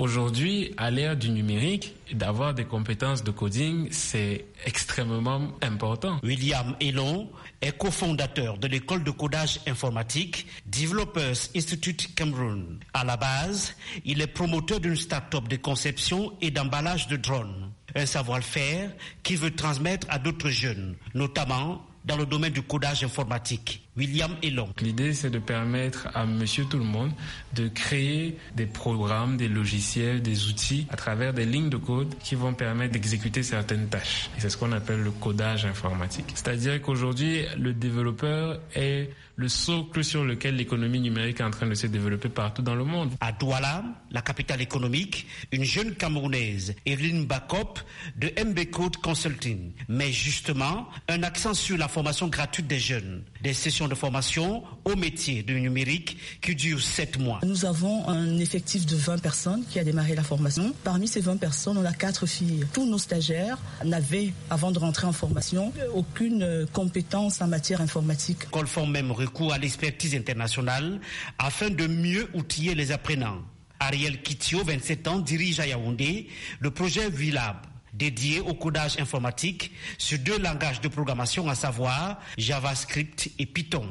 [0.00, 6.18] Aujourd'hui, à l'ère du numérique, d'avoir des compétences de coding, c'est extrêmement important.
[6.22, 7.28] William Elon
[7.60, 12.78] est cofondateur de l'école de codage informatique Developers Institute Cameroon.
[12.94, 13.76] À la base,
[14.06, 17.70] il est promoteur d'une start-up de conception et d'emballage de drones.
[17.94, 18.90] Un savoir-faire
[19.22, 23.86] qu'il veut transmettre à d'autres jeunes, notamment dans le domaine du codage informatique.
[24.00, 24.70] William Elon.
[24.80, 27.12] L'idée, c'est de permettre à monsieur tout le monde
[27.54, 32.34] de créer des programmes, des logiciels, des outils à travers des lignes de code qui
[32.34, 34.30] vont permettre d'exécuter certaines tâches.
[34.38, 36.32] C'est ce qu'on appelle le codage informatique.
[36.34, 39.10] C'est-à-dire qu'aujourd'hui, le développeur est
[39.40, 42.84] le socle sur lequel l'économie numérique est en train de se développer partout dans le
[42.84, 43.10] monde.
[43.20, 47.80] À Douala, la capitale économique, une jeune Camerounaise, Evelyn Bakop,
[48.16, 53.54] de MB Code Consulting, met justement un accent sur la formation gratuite des jeunes, des
[53.54, 57.40] sessions de formation au métier du numérique qui dure sept mois.
[57.44, 60.72] Nous avons un effectif de 20 personnes qui a démarré la formation.
[60.84, 62.64] Parmi ces 20 personnes, on a quatre filles.
[62.72, 68.48] Tous nos stagiaires n'avaient, avant de rentrer en formation, aucune compétence en matière informatique.
[68.50, 71.00] Colfort même recours à l'expertise internationale
[71.38, 73.42] afin de mieux outiller les apprenants.
[73.80, 76.28] Ariel Kitio, 27 ans, dirige à Yaoundé
[76.60, 77.56] le projet VILAB
[77.92, 83.86] dédié au codage informatique sur deux langages de programmation, à savoir JavaScript et Python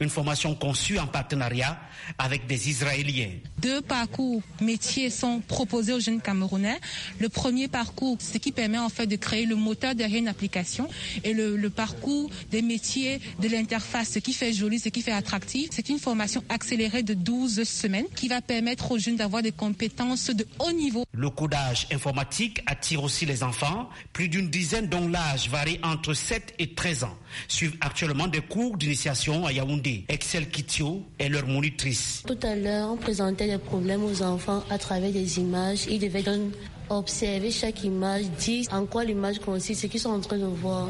[0.00, 1.78] une formation conçue en partenariat
[2.18, 3.30] avec des Israéliens.
[3.58, 6.80] Deux parcours métiers sont proposés aux jeunes Camerounais.
[7.20, 10.88] Le premier parcours, ce qui permet en fait de créer le moteur derrière une application,
[11.22, 15.12] et le, le parcours des métiers de l'interface, ce qui fait joli, ce qui fait
[15.12, 15.68] attractif.
[15.72, 20.30] C'est une formation accélérée de 12 semaines qui va permettre aux jeunes d'avoir des compétences
[20.30, 21.04] de haut niveau.
[21.12, 26.54] Le codage informatique attire aussi les enfants, plus d'une dizaine dont l'âge varie entre 7
[26.58, 27.16] et 13 ans,
[27.48, 29.73] suivent actuellement des cours d'initiation à Yaoundé
[30.08, 32.22] Excel Kitio est leur monitrice.
[32.26, 35.86] Tout à l'heure, on présentait des problèmes aux enfants à travers des images.
[35.88, 36.52] Ils devaient donc
[36.90, 40.88] observer chaque image, dire en quoi l'image consiste, ce qu'ils sont en train de voir.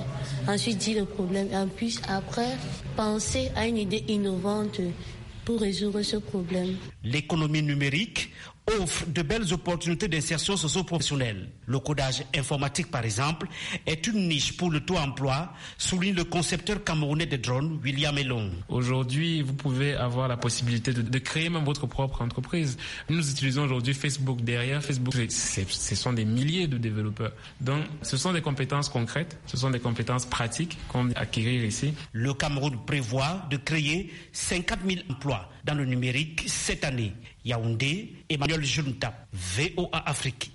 [0.48, 1.48] Ensuite, dire le problème.
[1.48, 2.56] Et puis, après,
[2.96, 4.80] penser à une idée innovante
[5.44, 6.76] pour résoudre ce problème.
[7.02, 8.30] L'économie numérique
[8.66, 11.48] offre de belles opportunités d'insertion socio-professionnelle.
[11.66, 13.46] Le codage informatique, par exemple,
[13.86, 18.50] est une niche pour le taux emploi, souligne le concepteur camerounais de drones, William Elon.
[18.68, 22.76] Aujourd'hui, vous pouvez avoir la possibilité de, de, créer même votre propre entreprise.
[23.08, 24.40] Nous utilisons aujourd'hui Facebook.
[24.42, 27.32] Derrière Facebook, ce sont des milliers de développeurs.
[27.60, 31.94] Donc, ce sont des compétences concrètes, ce sont des compétences pratiques qu'on acquérir ici.
[32.12, 37.12] Le Cameroun prévoit de créer 50 000 emplois dans le numérique cette année.
[37.44, 38.12] Yaoundé,
[38.54, 40.53] Emmanuel Junta, VOA Afrique.